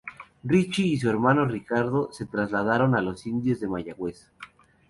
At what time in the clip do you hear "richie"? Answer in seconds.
0.43-0.87